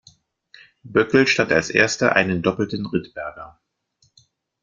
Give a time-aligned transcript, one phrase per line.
[0.83, 3.61] Böckl stand als Erster einen doppelten Rittberger.